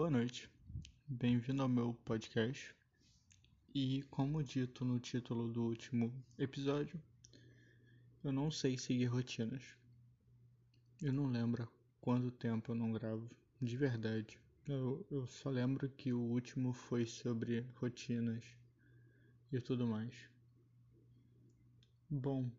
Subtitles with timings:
[0.00, 0.48] Boa noite,
[1.06, 2.74] bem-vindo ao meu podcast.
[3.74, 6.98] E como dito no título do último episódio,
[8.24, 9.62] eu não sei seguir rotinas.
[11.02, 13.30] Eu não lembro quanto tempo eu não gravo,
[13.60, 14.40] de verdade.
[14.66, 18.42] Eu, eu só lembro que o último foi sobre rotinas
[19.52, 20.14] e tudo mais.
[22.08, 22.50] Bom,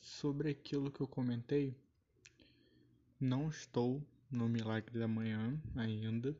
[0.00, 1.76] sobre aquilo que eu comentei,
[3.20, 6.34] não estou no Milagre da Manhã ainda.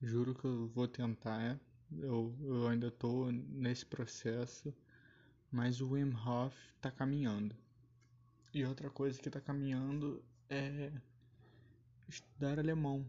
[0.00, 1.60] Juro que eu vou tentar.
[1.92, 4.74] Eu, eu ainda estou nesse processo.
[5.50, 7.54] Mas o Wim Hof está caminhando.
[8.54, 10.92] E outra coisa que está caminhando é
[12.08, 13.04] estudar alemão.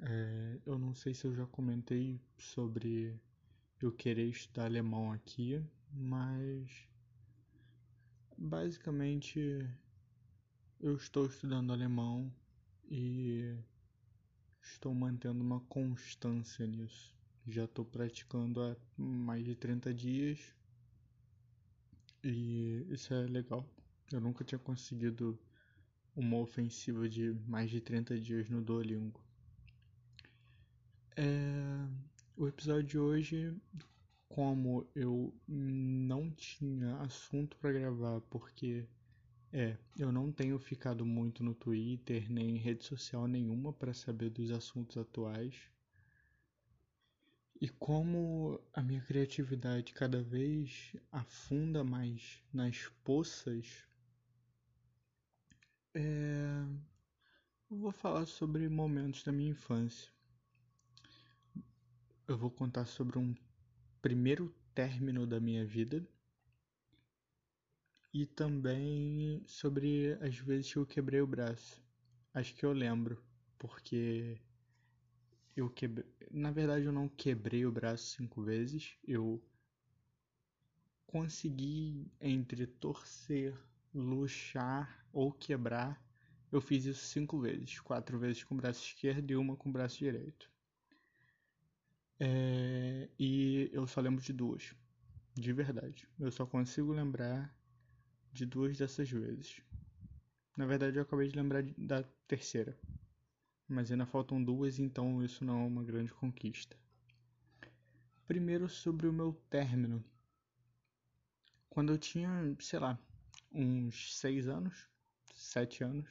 [0.00, 3.18] É, eu não sei se eu já comentei sobre
[3.80, 6.88] eu querer estudar alemão aqui, mas
[8.36, 9.40] basicamente
[10.80, 12.32] eu estou estudando alemão
[12.88, 13.56] e
[14.72, 17.14] estou mantendo uma constância nisso.
[17.46, 20.38] Já estou praticando há mais de 30 dias
[22.22, 23.64] e isso é legal.
[24.12, 25.38] Eu nunca tinha conseguido
[26.14, 29.20] uma ofensiva de mais de 30 dias no Duolingo.
[31.16, 31.86] É...
[32.36, 33.56] O episódio de hoje,
[34.28, 38.86] como eu não tinha assunto para gravar porque
[39.58, 44.28] é, eu não tenho ficado muito no Twitter nem em rede social nenhuma para saber
[44.28, 45.54] dos assuntos atuais.
[47.58, 53.82] E como a minha criatividade cada vez afunda mais nas poças,
[55.94, 56.62] é...
[57.70, 60.12] eu vou falar sobre momentos da minha infância.
[62.28, 63.34] Eu vou contar sobre um
[64.02, 66.06] primeiro término da minha vida
[68.16, 71.84] e também sobre as vezes que eu quebrei o braço.
[72.32, 73.22] Acho que eu lembro,
[73.58, 74.40] porque
[75.54, 76.06] eu quebrei.
[76.30, 78.96] Na verdade, eu não quebrei o braço cinco vezes.
[79.06, 79.44] Eu
[81.06, 83.54] consegui entre torcer,
[83.92, 86.02] luxar ou quebrar.
[86.50, 89.72] Eu fiz isso cinco vezes, quatro vezes com o braço esquerdo e uma com o
[89.72, 90.50] braço direito.
[92.18, 93.10] É...
[93.18, 94.74] E eu só lembro de duas,
[95.34, 96.08] de verdade.
[96.18, 97.54] Eu só consigo lembrar
[98.36, 99.62] de duas dessas vezes.
[100.56, 102.78] Na verdade, eu acabei de lembrar da terceira.
[103.66, 106.76] Mas ainda faltam duas, então isso não é uma grande conquista.
[108.26, 110.04] Primeiro, sobre o meu término.
[111.70, 112.30] Quando eu tinha,
[112.60, 112.98] sei lá,
[113.50, 114.86] uns seis anos,
[115.34, 116.08] sete anos,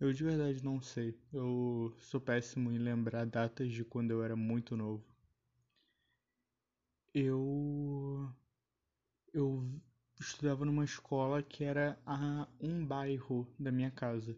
[0.00, 1.16] eu de verdade não sei.
[1.32, 5.04] Eu sou péssimo em lembrar datas de quando eu era muito novo.
[7.14, 8.32] Eu.
[9.32, 9.80] Eu
[10.20, 14.36] estudava numa escola que era a um bairro da minha casa.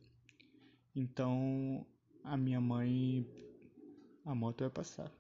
[0.94, 1.86] Então
[2.22, 3.26] a minha mãe.
[4.24, 5.10] A moto vai passar.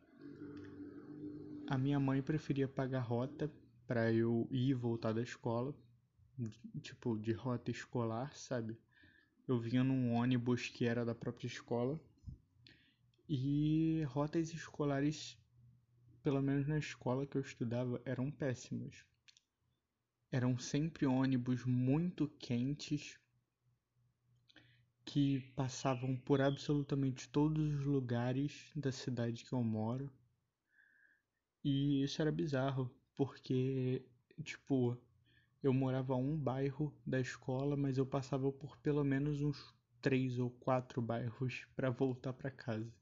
[1.66, 3.50] A minha mãe preferia pagar rota
[3.86, 5.74] para eu ir e voltar da escola.
[6.82, 8.76] Tipo, de rota escolar, sabe?
[9.48, 11.98] Eu vinha num ônibus que era da própria escola.
[13.28, 15.38] E rotas escolares,
[16.22, 19.04] pelo menos na escola que eu estudava, eram péssimas
[20.30, 23.18] eram sempre ônibus muito quentes
[25.04, 30.10] que passavam por absolutamente todos os lugares da cidade que eu moro.
[31.64, 34.04] E isso era bizarro, porque,
[34.44, 34.96] tipo,
[35.62, 40.50] eu morava um bairro da escola, mas eu passava por pelo menos uns três ou
[40.50, 42.92] quatro bairros para voltar para casa.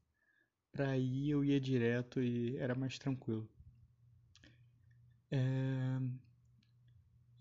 [0.73, 3.49] Para ir eu ia direto e era mais tranquilo.
[5.31, 6.28] É...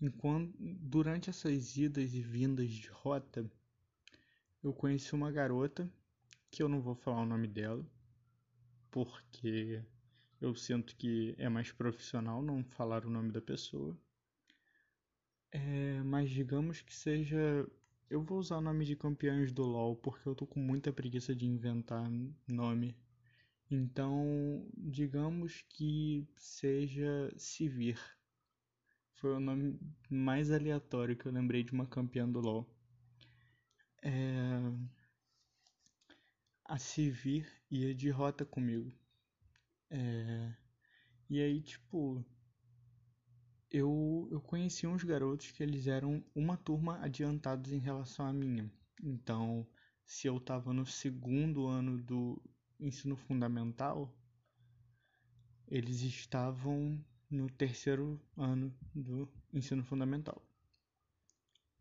[0.00, 3.50] Enquanto, durante essas idas e vindas de rota,
[4.62, 5.90] eu conheci uma garota,
[6.50, 7.84] que eu não vou falar o nome dela,
[8.90, 9.82] porque
[10.40, 13.96] eu sinto que é mais profissional não falar o nome da pessoa.
[15.50, 17.66] É, mas digamos que seja.
[18.10, 21.34] Eu vou usar o nome de campeões do LoL porque eu tô com muita preguiça
[21.34, 22.10] de inventar
[22.46, 22.96] nome.
[23.70, 27.98] Então, digamos que seja Sivir.
[29.20, 29.76] Foi o nome
[30.08, 32.72] mais aleatório que eu lembrei de uma campeã do LoL.
[34.00, 34.12] É...
[36.64, 38.92] A Sivir ia de rota comigo.
[39.90, 40.54] É...
[41.28, 42.24] E aí, tipo,
[43.72, 48.70] eu, eu conheci uns garotos que eles eram uma turma adiantados em relação à minha.
[49.02, 49.66] Então,
[50.06, 52.40] se eu tava no segundo ano do
[52.78, 54.16] ensino fundamental,
[55.66, 60.42] eles estavam no terceiro ano do ensino fundamental.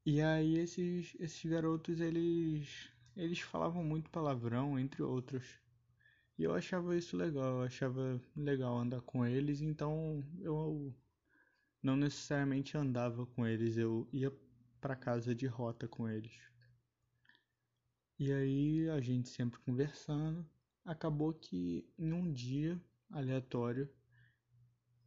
[0.06, 5.46] E aí esses, esses garotos, eles, eles falavam muito palavrão, entre outros.
[6.38, 10.96] E eu achava isso legal, eu achava legal andar com eles, então eu
[11.82, 14.32] não necessariamente andava com eles, eu ia
[14.80, 16.32] para casa de rota com eles.
[18.20, 20.46] E aí a gente sempre conversando,
[20.86, 23.90] acabou que em um dia aleatório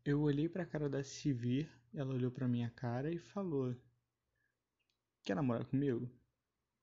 [0.05, 3.75] eu olhei para a cara da Sivir, ela olhou para minha cara e falou:
[5.23, 6.11] "Quer namorar comigo?"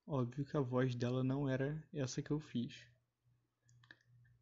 [0.06, 2.86] Óbvio que a voz dela não era essa que eu fiz.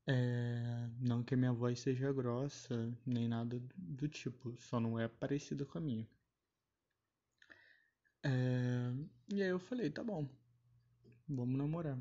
[0.06, 5.08] É, não que a minha voz seja grossa, nem nada do tipo, só não é
[5.08, 6.08] parecida com a minha.
[8.22, 8.92] É,
[9.32, 10.28] e aí eu falei, tá bom,
[11.28, 11.98] vamos namorar.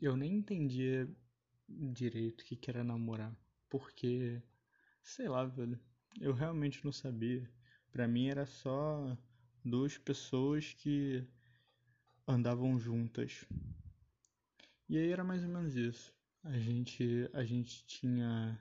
[0.00, 1.08] Eu nem entendia
[1.68, 3.34] direito o que, que era namorar,
[3.68, 4.42] porque,
[5.02, 5.78] sei lá, velho,
[6.20, 7.48] eu realmente não sabia.
[7.92, 9.16] Pra mim era só
[9.64, 11.26] duas pessoas que
[12.26, 13.44] andavam juntas.
[14.88, 16.14] E aí era mais ou menos isso.
[16.42, 18.60] A gente, a gente tinha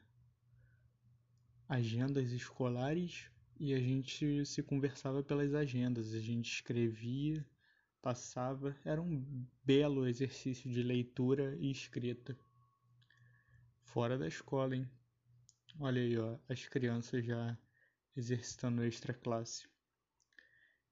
[1.68, 6.14] agendas escolares e a gente se conversava pelas agendas.
[6.14, 7.46] A gente escrevia,
[8.02, 8.76] passava.
[8.84, 12.38] Era um belo exercício de leitura e escrita.
[13.82, 14.90] Fora da escola, hein?
[15.78, 17.58] Olha aí, ó, as crianças já
[18.16, 19.68] exercitando extra classe.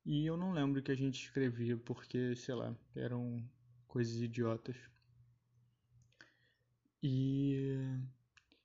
[0.03, 3.47] E eu não lembro o que a gente escrevia porque, sei lá, eram
[3.87, 4.75] coisas idiotas.
[7.01, 7.79] E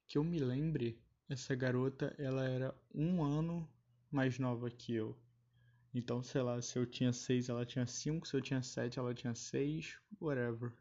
[0.08, 3.68] que eu me lembre, essa garota ela era um ano
[4.10, 5.16] mais nova que eu.
[5.94, 9.14] Então, sei lá, se eu tinha seis, ela tinha cinco, se eu tinha sete, ela
[9.14, 10.72] tinha seis, whatever.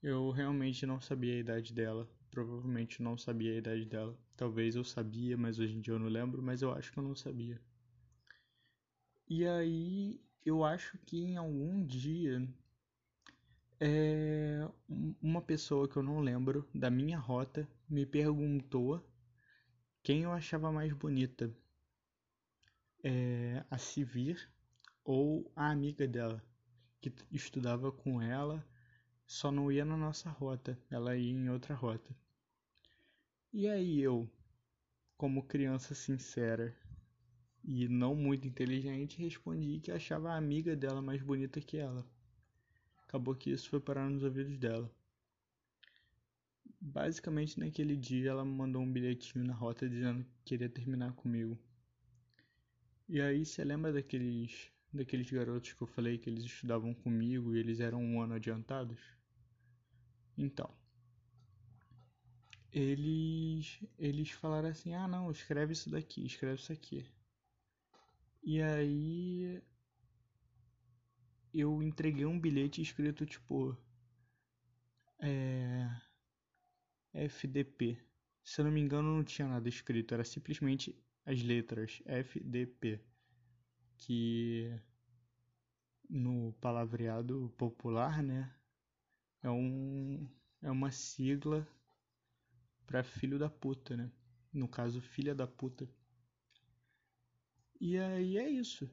[0.00, 2.08] Eu realmente não sabia a idade dela.
[2.34, 4.14] Provavelmente não sabia a idade dela.
[4.36, 7.02] Talvez eu sabia, mas hoje em dia eu não lembro, mas eu acho que eu
[7.04, 7.58] não sabia.
[9.28, 12.48] E aí, eu acho que em algum dia
[13.80, 14.68] é,
[15.22, 19.04] uma pessoa que eu não lembro da minha rota me perguntou
[20.02, 21.54] quem eu achava mais bonita,
[23.04, 24.48] é, a Sivir
[25.04, 26.42] ou a amiga dela,
[27.00, 28.66] que estudava com ela,
[29.26, 32.14] só não ia na nossa rota, ela ia em outra rota.
[33.56, 34.28] E aí eu,
[35.16, 36.76] como criança sincera
[37.62, 42.04] e não muito inteligente, respondi que achava a amiga dela mais bonita que ela.
[43.04, 44.92] Acabou que isso foi parar nos ouvidos dela.
[46.80, 51.56] Basicamente, naquele dia, ela me mandou um bilhetinho na rota dizendo que queria terminar comigo.
[53.08, 57.60] E aí, você lembra daqueles, daqueles garotos que eu falei que eles estudavam comigo e
[57.60, 58.98] eles eram um ano adiantados?
[60.36, 60.68] Então,
[62.74, 67.06] eles, eles falaram assim: ah, não, escreve isso daqui, escreve isso aqui.
[68.42, 69.62] E aí
[71.52, 73.76] eu entreguei um bilhete escrito tipo
[75.20, 75.88] é,
[77.12, 77.96] FDP.
[78.42, 83.00] Se eu não me engano, não tinha nada escrito, era simplesmente as letras FDP,
[83.96, 84.68] que
[86.10, 88.52] no palavreado popular, né,
[89.42, 90.28] é um
[90.60, 91.66] é uma sigla
[92.86, 94.10] para filho da puta, né?
[94.52, 95.88] No caso, filha da puta.
[97.80, 98.88] E aí é isso.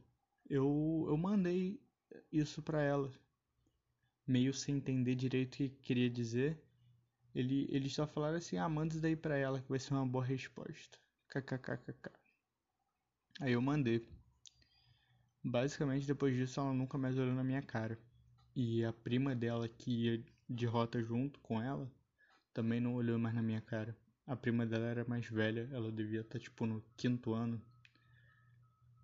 [0.50, 1.80] Eu eu mandei
[2.32, 3.12] isso para ela,
[4.28, 6.62] meio sem entender direito o que queria dizer.
[7.33, 10.06] Ele, eles só falaram assim: ah, manda isso daí pra ela que vai ser uma
[10.06, 10.98] boa resposta.
[11.30, 12.12] KKKKK.
[13.40, 14.06] Aí eu mandei.
[15.44, 17.98] Basicamente, depois disso, ela nunca mais olhou na minha cara.
[18.56, 21.92] E a prima dela, que ia de rota junto com ela,
[22.54, 23.98] também não olhou mais na minha cara.
[24.26, 27.62] A prima dela era mais velha, ela devia estar tipo no quinto ano.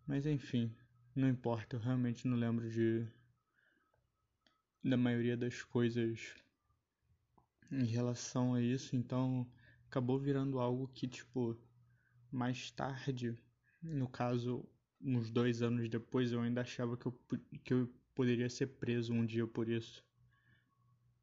[0.06, 0.74] Mas enfim,
[1.16, 3.06] não importa, eu realmente não lembro de
[4.84, 6.34] da maioria das coisas
[7.72, 9.46] em relação a isso, então
[9.88, 11.58] acabou virando algo que tipo
[12.32, 13.38] mais tarde,
[13.82, 14.66] no caso
[15.02, 17.20] uns dois anos depois, eu ainda achava que eu,
[17.64, 20.04] que eu poderia ser preso um dia por isso.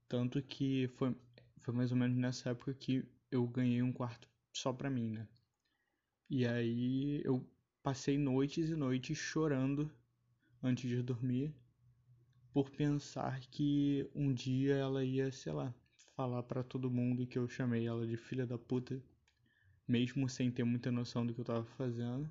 [0.09, 1.15] Tanto que foi,
[1.65, 5.29] foi mais ou menos nessa época que eu ganhei um quarto só pra mim, né?
[6.29, 7.47] E aí eu
[7.83, 9.91] Passei noites e noites chorando
[10.63, 11.55] antes de dormir
[12.53, 15.75] por pensar que um dia ela ia, sei lá,
[16.17, 19.03] falar para todo mundo que eu chamei ela de filha da puta,
[19.89, 22.31] mesmo sem ter muita noção do que eu tava fazendo.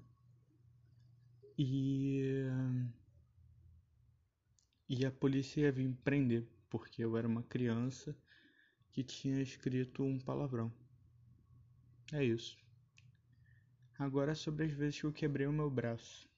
[1.57, 2.23] E
[4.87, 8.15] e a polícia ia vir prender porque eu era uma criança
[8.93, 10.71] que tinha escrito um palavrão.
[12.13, 12.57] É isso.
[13.97, 16.29] Agora sobre as vezes que eu quebrei o meu braço.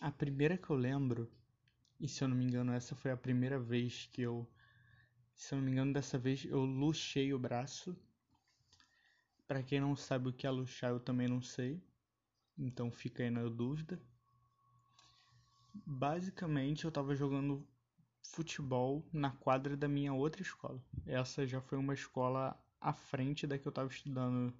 [0.00, 1.30] A primeira que eu lembro,
[2.00, 4.48] e se eu não me engano, essa foi a primeira vez que eu
[5.34, 7.96] Se eu não me engano, dessa vez eu luxei o braço.
[9.46, 11.82] Para quem não sabe o que é luxar, eu também não sei.
[12.58, 14.00] Então fica aí na dúvida.
[15.86, 17.66] Basicamente, eu tava jogando
[18.22, 20.82] futebol na quadra da minha outra escola.
[21.06, 24.54] Essa já foi uma escola à frente da que eu tava estudando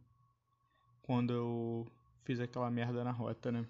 [1.03, 1.93] quando eu
[2.25, 3.67] fiz aquela merda na rota, né?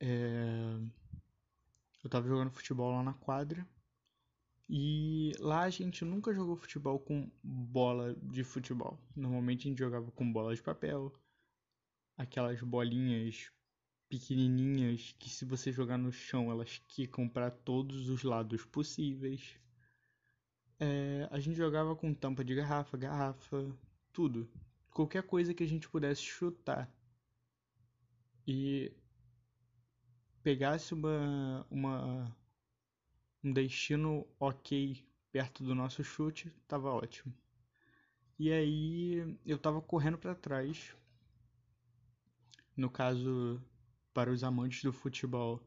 [0.00, 0.78] É...
[2.02, 3.66] Eu tava jogando futebol lá na quadra.
[4.68, 8.98] E lá a gente nunca jogou futebol com bola de futebol.
[9.14, 11.12] Normalmente a gente jogava com bola de papel,
[12.16, 13.52] aquelas bolinhas
[14.12, 19.58] pequenininhas que se você jogar no chão elas quicam para todos os lados possíveis.
[20.78, 23.74] É, a gente jogava com tampa de garrafa, garrafa,
[24.12, 24.46] tudo.
[24.90, 26.94] Qualquer coisa que a gente pudesse chutar
[28.46, 28.92] e
[30.42, 32.36] pegasse uma, uma
[33.42, 37.32] um destino ok perto do nosso chute, tava ótimo.
[38.38, 40.94] E aí eu tava correndo para trás.
[42.76, 43.62] No caso,
[44.12, 45.62] para os amantes do futebol,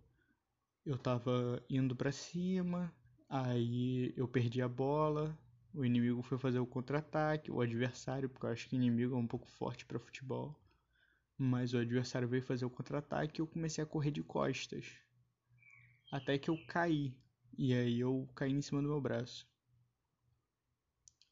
[0.86, 2.94] eu tava indo para cima,
[3.28, 5.38] aí eu perdi a bola,
[5.74, 9.28] o inimigo foi fazer o contra-ataque, o adversário, porque eu acho que inimigo é um
[9.28, 10.58] pouco forte para futebol.
[11.38, 14.86] Mas o adversário veio fazer o contra-ataque e eu comecei a correr de costas.
[16.10, 17.14] Até que eu caí.
[17.58, 19.46] E aí eu caí em cima do meu braço.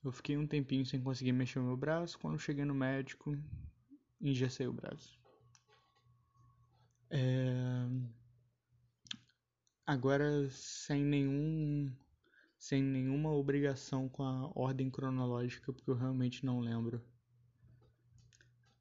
[0.04, 2.20] Eu fiquei um tempinho sem conseguir mexer o meu braço.
[2.20, 3.38] Quando cheguei no médico,
[4.20, 5.23] engessei o braço.
[7.14, 7.88] É...
[9.86, 11.90] Agora, sem nenhum,
[12.58, 17.02] sem nenhuma obrigação com a ordem cronológica, porque eu realmente não lembro.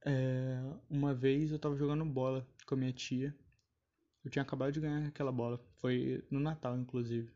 [0.04, 0.60] É...
[0.90, 3.32] Uma vez eu tava jogando bola com a minha tia
[4.24, 5.60] eu tinha acabado de ganhar aquela bola.
[5.78, 7.30] Foi no Natal, inclusive.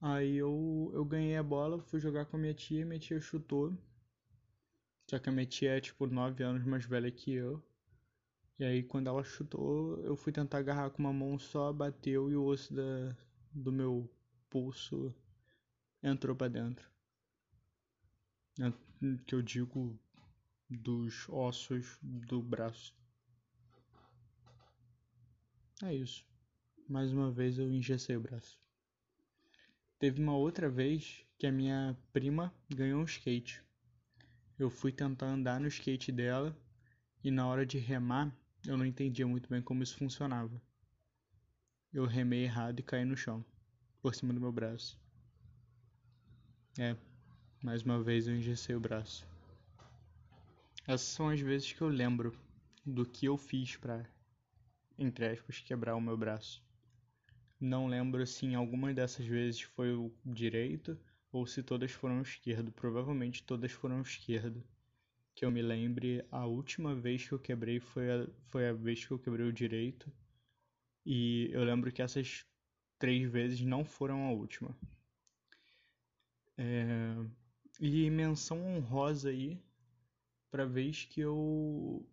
[0.00, 3.76] Aí eu, eu ganhei a bola, fui jogar com a minha tia, minha tia chutou.
[5.08, 7.62] Só que a minha tia é tipo 9 anos mais velha que eu.
[8.58, 12.36] E aí quando ela chutou, eu fui tentar agarrar com uma mão só, bateu e
[12.36, 13.16] o osso da,
[13.52, 14.10] do meu
[14.48, 15.14] pulso
[16.02, 16.88] entrou para dentro.
[19.26, 19.98] Que eu digo
[20.70, 22.94] dos ossos do braço.
[25.82, 26.24] É isso.
[26.88, 28.58] Mais uma vez eu engessei o braço.
[29.98, 33.62] Teve uma outra vez que a minha prima ganhou um skate.
[34.58, 36.56] Eu fui tentar andar no skate dela
[37.22, 38.34] e na hora de remar
[38.66, 40.60] eu não entendia muito bem como isso funcionava.
[41.92, 43.44] Eu remei errado e caí no chão,
[44.02, 44.98] por cima do meu braço.
[46.78, 46.96] É,
[47.62, 49.26] mais uma vez eu engessei o braço.
[50.86, 52.36] Essas são as vezes que eu lembro
[52.84, 54.06] do que eu fiz para
[54.98, 56.64] entre aspas, quebrar o meu braço.
[57.60, 60.98] Não lembro se em alguma dessas vezes foi o direito
[61.32, 62.72] ou se todas foram esquerdo.
[62.72, 64.62] Provavelmente todas foram esquerdo.
[65.36, 69.04] Que eu me lembre, a última vez que eu quebrei foi a, foi a vez
[69.04, 70.10] que eu quebrei o direito.
[71.04, 72.44] E eu lembro que essas
[72.98, 74.74] três vezes não foram a última.
[76.56, 77.14] É...
[77.78, 79.62] E menção honrosa aí
[80.50, 82.08] pra vez que eu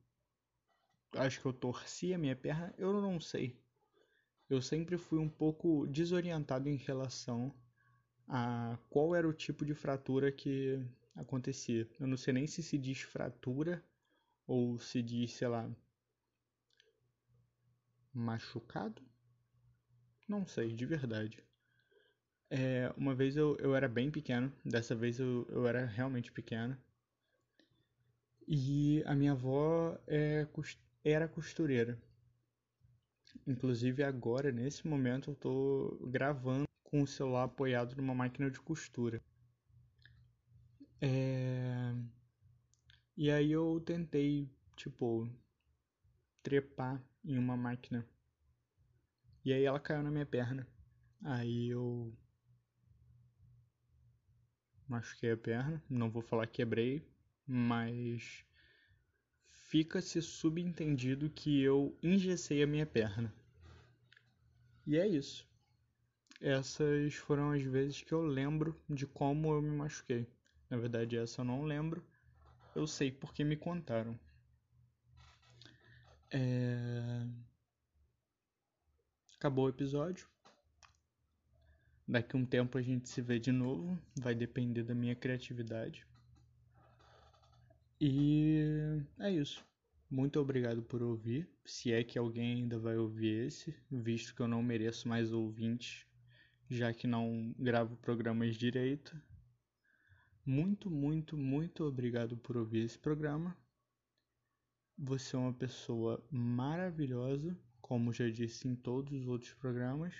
[1.16, 3.58] acho que eu torci a minha perna, eu não sei.
[4.50, 7.54] Eu sempre fui um pouco desorientado em relação
[8.28, 11.88] a qual era o tipo de fratura que acontecia.
[12.00, 13.84] Eu não sei nem se se diz fratura
[14.48, 15.70] ou se diz, sei lá,
[18.14, 19.02] machucado.
[20.28, 21.42] Não sei, de verdade.
[22.50, 26.78] É, uma vez eu, eu era bem pequeno, dessa vez eu, eu era realmente pequeno.
[28.48, 30.48] E a minha avó é,
[31.04, 32.00] era costureira.
[33.48, 39.22] Inclusive agora, nesse momento, eu tô gravando com o celular apoiado numa máquina de costura.
[41.06, 41.94] É...
[43.18, 45.30] E aí eu tentei, tipo,
[46.42, 48.08] trepar em uma máquina.
[49.44, 50.66] E aí ela caiu na minha perna.
[51.22, 52.16] Aí eu
[54.88, 55.84] machuquei a perna.
[55.90, 57.06] Não vou falar quebrei,
[57.46, 58.46] mas
[59.68, 63.36] fica-se subentendido que eu engessei a minha perna.
[64.88, 65.46] E é isso.
[66.40, 70.32] Essas foram as vezes que eu lembro de como eu me machuquei.
[70.70, 72.04] Na verdade, essa eu não lembro.
[72.76, 74.20] Eu sei porque me contaram.
[76.32, 77.28] É...
[79.38, 80.28] Acabou o episódio.
[82.08, 83.98] Daqui um tempo a gente se vê de novo.
[84.20, 86.06] Vai depender da minha criatividade.
[88.00, 88.60] E
[89.20, 89.64] é isso.
[90.10, 91.50] Muito obrigado por ouvir.
[91.66, 96.06] Se é que alguém ainda vai ouvir esse, visto que eu não mereço mais ouvintes,
[96.70, 99.20] já que não gravo programas direito.
[100.46, 103.56] Muito, muito, muito obrigado por ouvir esse programa.
[104.98, 110.14] Você é uma pessoa maravilhosa, como já disse em todos os outros programas.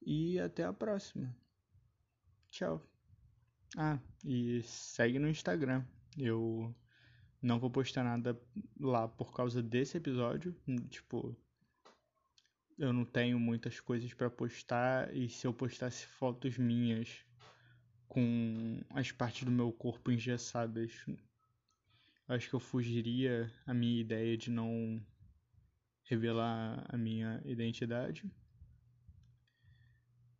[0.00, 1.36] E até a próxima.
[2.50, 2.82] Tchau.
[3.76, 5.84] Ah, e segue no Instagram.
[6.16, 6.74] Eu
[7.42, 8.40] não vou postar nada
[8.80, 10.56] lá por causa desse episódio.
[10.88, 11.36] Tipo,
[12.78, 17.25] eu não tenho muitas coisas para postar e se eu postasse fotos minhas
[18.08, 20.92] com as partes do meu corpo engessadas,
[22.28, 25.00] acho que eu fugiria a minha ideia de não
[26.04, 28.30] revelar a minha identidade.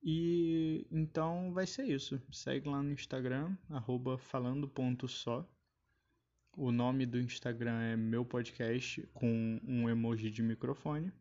[0.02, 2.20] E então vai ser isso.
[2.30, 3.56] Segue lá no Instagram,
[4.18, 5.44] falando.só.
[6.56, 11.12] O nome do Instagram é meu podcast com um emoji de microfone.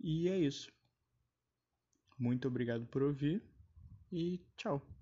[0.00, 0.72] E é isso.
[2.18, 3.42] Muito obrigado por ouvir
[4.10, 4.95] e tchau.